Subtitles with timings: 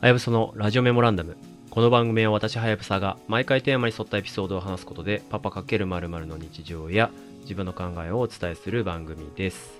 [0.00, 1.36] はやぶさのラジオメモランダム。
[1.68, 7.10] この番組は私はやぶさが毎回テーマに沿ったエピソードを話すことでパパ×〇〇の日常や
[7.42, 9.78] 自分の考えをお伝えする番組です。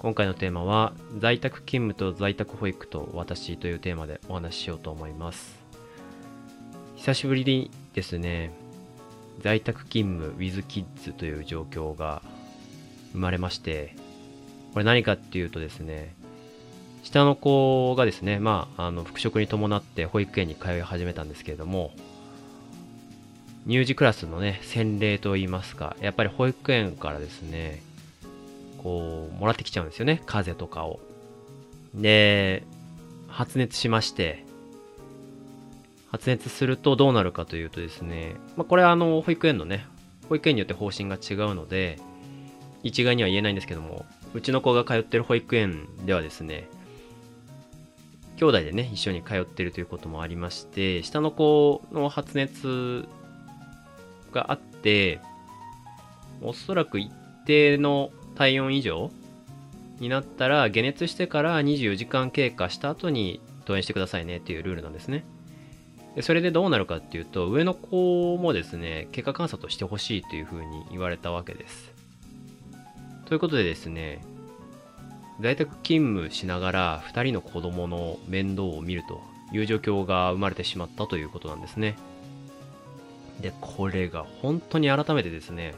[0.00, 5.56] 今回のテーマは在宅勤務と在宅保育と私というテーマでお話ししようと思います。
[6.96, 8.50] 久しぶりにですね、
[9.42, 12.20] 在宅勤務 with kids という状況が
[13.12, 13.94] 生まれまして、
[14.72, 16.16] これ何かっていうとですね、
[17.02, 21.92] 下の子がですね、まあ、あの、復職に伴って保育園に通い始めたんですけれども、
[23.66, 27.82] 乳児クラスのね、洗礼といいますか、やっぱり保育園からですね、
[28.78, 31.00] こう、もらってきちゃうんですよね、風邪とかを。
[31.94, 32.64] で、
[33.28, 34.44] 発熱しまして、
[36.10, 39.86] 発熱するとどうなるかというとですね、まあ、これはあの、保育園のね、
[40.28, 41.98] 保育園によって方針が違うので、
[42.82, 46.68] 一概には言えないんですけども、うちの子が通ってる保育園ではですね、
[48.40, 53.06] 兄弟でね、一緒に通ってるということもありまして、下の子の発熱
[54.32, 55.20] があって、
[56.40, 57.12] おそらく一
[57.44, 59.10] 定の体温以上
[59.98, 65.26] になったら、解熱してから24時間経過した後に登園してくださいねっていうルールなんですね。
[66.22, 71.92] それでどうなるかっていうと、上の子もですね、経過観察をしてほしいというふうに言われたわけです。
[73.26, 74.22] ということでですね、
[75.40, 81.96] 在宅勤務しながら2人の子供の面倒を見るという状況が生まれてしまったということなんですね。
[83.40, 85.74] で、これが本当に改めてですね、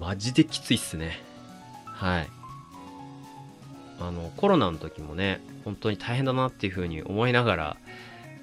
[0.00, 1.20] マジできついっすね。
[1.84, 2.28] はい。
[4.00, 7.76] あの、コロナの時もね、本当に大変だなっていうふうに思いながら、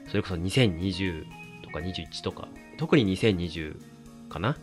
[0.08, 1.26] それこそ2020
[1.64, 3.76] とか21とか、特に2020
[4.30, 4.56] かな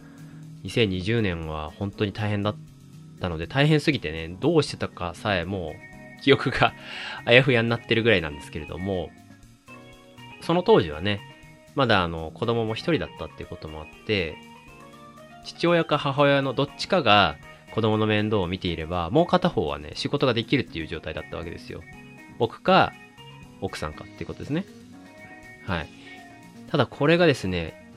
[0.64, 2.56] ?2020 年は本当に大変だっ
[3.20, 5.74] たので、大変すぎてね、どうしてたかさえも
[6.18, 6.74] う、記憶が
[7.24, 9.10] あやふやになってるぐらいなんですけれども、
[10.40, 11.20] その当時はね、
[11.74, 14.36] まだあの、子供も一人だったっていうこともあって、
[15.44, 17.36] 父親か母親のどっちかが
[17.74, 21.82] 子供の面倒を見ていれば、もう片方はね、仕事ができるっていう状態だったわけですよ。
[22.38, 22.92] 僕か、
[23.60, 24.64] 奥さんかっていうことですね。
[25.66, 25.88] はい。
[26.70, 27.90] ただこれがですね、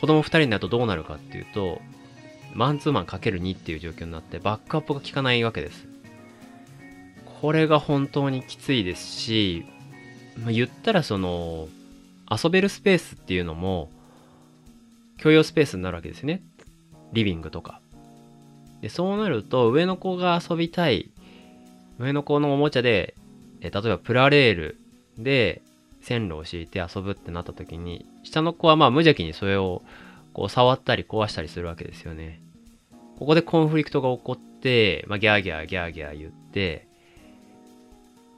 [0.00, 1.80] 子供二人になるとどうなるかっていうと、
[2.54, 5.86] マンツーマンかける2っていう状況になって、バックアップが効かないわけです。
[7.40, 9.66] これが本当にきついですし、
[10.38, 11.68] まあ、言ったらその、
[12.30, 13.90] 遊べるスペースっていうのも、
[15.18, 16.42] 共用スペースになるわけですね。
[17.12, 17.80] リビングとか。
[18.82, 21.10] で、そうなると、上の子が遊びたい、
[21.98, 23.14] 上の子のおもちゃで、
[23.60, 24.78] え例えばプラレール
[25.18, 25.62] で
[26.02, 29.82] 線路を敷いて遊ぶってなった時に、下の子はまあ無邪気にそれを
[30.34, 32.43] こう触ったり壊したりするわけですよね。
[33.18, 36.88] ここでコンフリクトが起こって、まあ、ギャーギャーギャーギャー言って、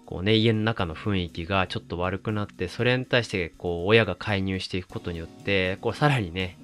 [0.05, 6.59] こうね、家の中の雰囲気がちょっと悪くなって、それに対してこう親が介入していくことによって、こうさらにね、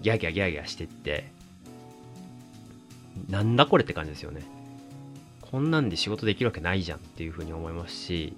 [0.00, 1.30] ギャーギャーギャーギャーしていって、
[3.28, 4.42] なんだこれって感じですよね。
[5.40, 8.34] こんなんで仕事できるわけないじゃんっていうふうに思いますし、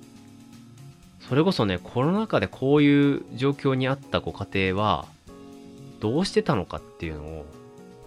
[1.29, 5.07] それこそね、コロナ禍でこういう状況にあったご家庭は、
[6.01, 7.47] どうしてたのかっていうのを、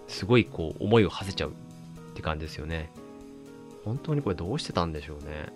[0.08, 1.54] すごいこう思いを馳せちゃうっ
[2.16, 2.90] て感じですよね。
[3.86, 5.50] 本当にこれどうしてたんでしょうね。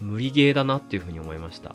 [0.00, 1.74] 無理ゲーだなっていうふうに思いました。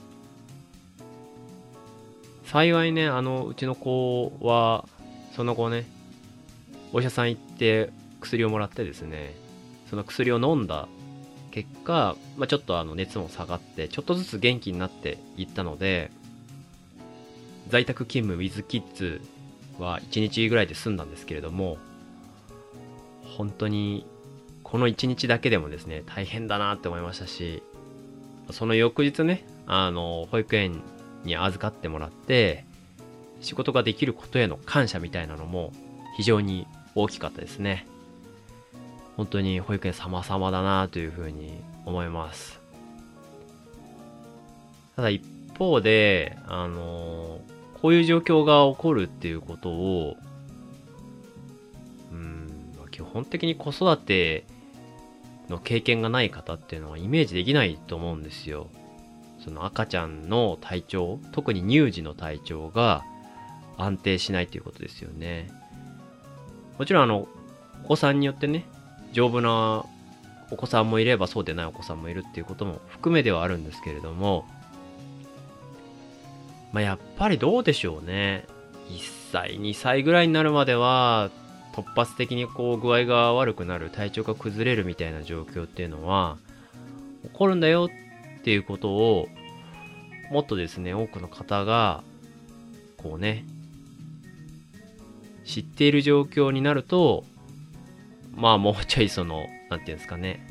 [2.46, 4.88] 幸いね、あの、うちの子は、
[5.36, 5.86] その後ね、
[6.94, 7.90] お医者さん行って
[8.22, 9.36] 薬をもらってですね、
[9.90, 10.88] その薬を飲んだ
[11.52, 16.12] 結果、まあ、ちょっとあの熱も下がって、ちょっとずつ元気になっていったので、
[17.70, 19.22] 在宅勤務 with kids
[19.80, 21.78] は1日ぐらいで済んだんですけれども、
[23.38, 24.06] 本当に
[24.64, 27.62] この1日だけでもですね、大変だなって思いましたし、
[28.52, 30.82] その翌日ね、あの、保育園
[31.24, 32.66] に預かってもらって、
[33.42, 35.72] 仕事ができることへの感謝みたいなのも
[36.18, 37.86] 非常に大きかったですね。
[39.18, 42.60] 本当に保育園様々だなというふうに思います。
[44.96, 45.24] ただ一
[45.58, 47.40] 方で、あの
[47.86, 50.18] こういう状況が起こるっていうことを、
[52.12, 52.50] うん、
[52.90, 54.48] 基本的に子育て
[55.50, 58.72] の経験がない方っていうのはイメージできないと思うんですよ。
[59.38, 63.04] その赤ちゃんの体調、特に乳児の体調が
[63.78, 65.52] 安定しないということですよね。
[66.80, 67.28] もちろんあの、
[67.84, 68.66] お子さんによってね、
[69.14, 69.86] 丈夫な
[70.50, 74.48] お子さんもいればそうでないお子さんもいるっていうことも含めではあるんですけれども、
[76.76, 78.44] まあ、やっぱりどうでしょうね。
[78.90, 81.30] 1歳、2歳ぐらいになるまでは、
[81.72, 86.36] 突発的にこう具合が悪くなる、体調が崩れるみたいな状況っていうのは、
[87.24, 89.30] 起こるんだよっていうことを、
[90.32, 92.04] もっとですね、多くの方が、
[92.98, 93.46] こうね、
[95.46, 97.24] 知っている状況になると、
[98.36, 100.46] まあもうちょいその、なんていうんですかね、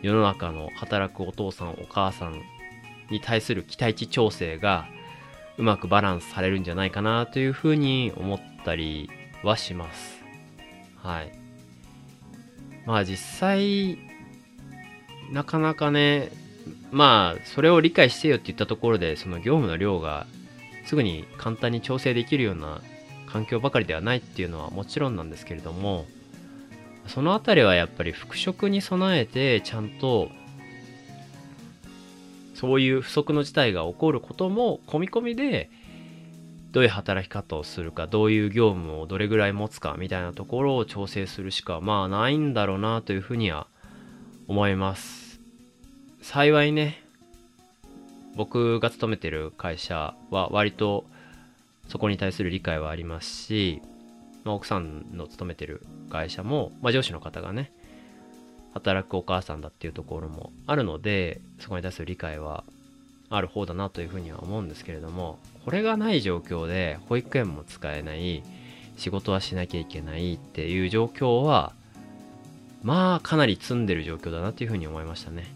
[0.00, 2.40] 世の中の働くお父さんお母さん
[3.10, 4.88] に対する期待値調整が
[5.60, 9.10] うまくバランスされるんじゃないかなというふうに思ったり
[9.42, 10.24] はします。
[10.96, 11.32] はい。
[12.86, 13.98] まあ実際、
[15.30, 16.32] なかなかね、
[16.90, 20.26] まあそれを理解してよって言ったところで、その業務の量が
[20.86, 22.80] すぐに簡単に調整できるような
[23.26, 26.06] 環境ばかりではないっていうのはもちろんなんですけれども、
[27.06, 30.30] そのあたりはやっぱり復職に備えてちゃんと
[32.60, 35.70] そういう不足の事態が起こることも込み込みで
[36.72, 43.66] どういう働き方をするかどういう業務をどれぐらい持つかみたいなところを調整するしかまあないんだろうなというふうには
[44.46, 45.40] 思います。
[46.20, 47.02] 幸いね
[48.36, 51.06] 僕が勤めてる会社は割と
[51.88, 53.80] そこに対する理解はありますし
[54.44, 57.72] まあ、奥さんの勤めてる会社も、まあ、上司の方がね、
[58.74, 62.64] 働くお母さんだっていうところもあるので、そこに対する理解は
[63.28, 68.42] ある方だなというふうには思うんですけれども、これがない状況で保育園も使えない、
[68.96, 71.72] 仕事はしなきゃいけないっていう状況は、
[72.82, 75.46] まあかなり積んでる状況だなっていうふうに思いましたね。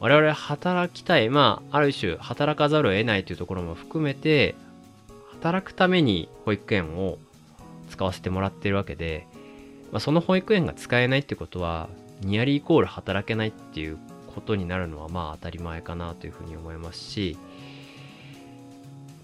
[0.00, 4.54] 我々働きたい、まあある種働かざるを得ないというところも含めて、
[5.32, 7.18] 働くために保育園を
[7.90, 9.26] 使わせてもらってるわけで、
[9.92, 11.88] まあ、その保育園が使えないってことは、
[12.24, 13.98] ニアリーイコール働けないっていう
[14.34, 17.36] ことになるのはまあ当たり前かなというふうに思いますし、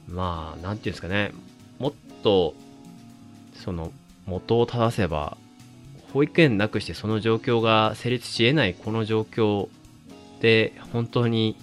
[0.08, 1.32] まあ、なんていうんですかね、
[1.78, 1.92] もっ
[2.22, 2.54] と、
[3.54, 3.92] その、
[4.26, 5.36] 元を正せば、
[6.12, 9.68] 保育園なくしてその状況が成立し得ないこの状況
[10.40, 11.56] で本当に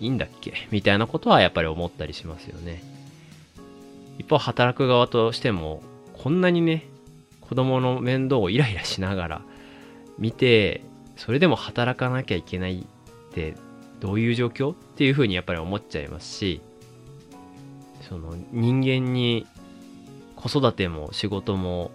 [0.00, 0.52] いいんだっけ？
[0.70, 2.82] みたいなことはやっぱり思ったりしますよね。
[4.18, 5.82] 一方働く側としても、
[6.12, 6.86] こんなにね、
[7.40, 9.42] 子供の面倒をイライラしながら
[10.18, 10.82] 見て、
[11.16, 13.54] それでも働かなきゃいけないって
[14.00, 16.60] どういう状況っていうふうにやっぱり思っちゃいますし、
[18.08, 19.46] その人間に
[20.36, 21.90] 子育ても仕事も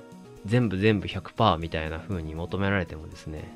[0.45, 3.53] 全部全部100%みたいな風に求められてもですね、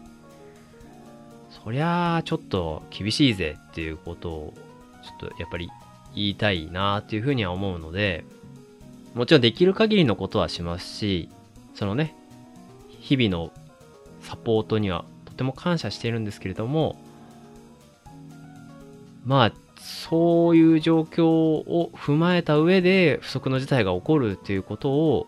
[1.63, 4.53] そりゃあちょっと厳しいぜっていうことを
[5.03, 5.69] ちょっとやっぱり
[6.13, 8.25] 言いたいなっていうふうには思うので、
[9.13, 11.29] もちろんできる限りのことはしますし、
[11.73, 12.15] そのね、
[12.99, 13.51] 日々の
[14.21, 16.97] サポートにはとても感謝しているんですけれども、
[19.25, 25.27] まあ、そういう状況を踏まえた上で不測の事態が起こるっていうことを、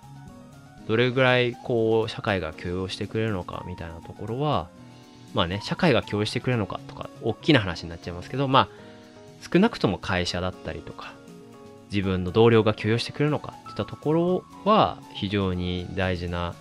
[0.88, 4.70] どれぐらいこう、社会が許容してくれるのかみたいなところは、
[5.34, 8.70] まあね、社会が許容してくれるのかとか、大きな話になっちゃいますけど、まあ、
[9.52, 11.14] 少なくとも会社だったりとか、
[11.92, 16.56] 自分の同僚が許容してくれるのかっていったところは非常に大事な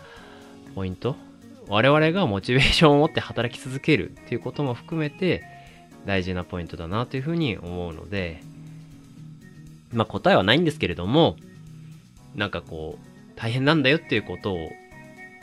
[0.75, 1.17] ポイント。
[1.73, 5.43] 我々がモチベーションを持って働き続けるっていうことも含めて
[6.05, 8.43] 大事なポイントだなというふうに思うので、
[9.91, 11.37] まあ答えはないんですけれども、
[12.35, 14.69] なんかこう、大変なんだよっていうことを、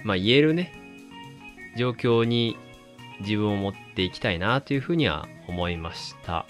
[0.04, 0.72] まあ言えるね、
[1.76, 2.58] 状況に
[3.22, 6.46] 自分を持っていきたいなというふうには思いました。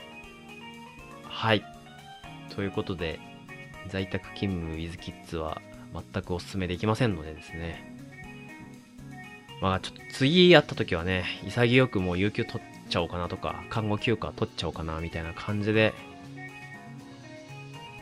[1.23, 1.63] はい。
[2.53, 3.21] ということで、
[3.87, 5.61] 在宅勤務 with kids は
[5.93, 7.88] 全くお勧めできませんのでですね。
[9.61, 15.93] まあちょっと次やった時はね、潔くもう有給取っちゃおうかなとか、看護休暇取っちゃおうかなみたいな感じで、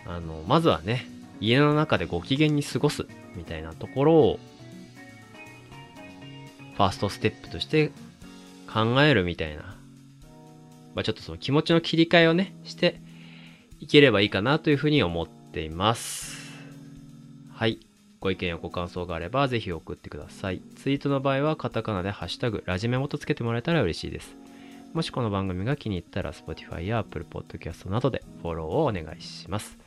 [0.05, 1.05] あの、まずはね、
[1.39, 4.39] 家の中でご機嫌に過ごすみたいなところを、
[6.75, 7.91] ファーストステップとして
[8.71, 9.63] 考えるみたいな、
[10.93, 12.99] まあちょっとその気持ちの切り替えをね、して
[13.79, 16.53] いければいいかなというふうに思っています。
[17.51, 17.86] はい。
[18.19, 20.61] ご意見やご感想があればぜひ送ってください。
[20.75, 24.35] ツイートの場合はカタカナでハッシュタグラジメモとつけてもらえたら嬉しいです。
[24.93, 29.77] もしこの番組が気に入ったら Spotify や Apple Podcast などでフォローをお願いします。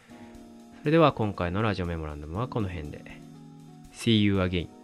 [0.81, 3.21] それでは今回のラジオメモランダムはこの辺で。
[3.93, 4.80] See you again.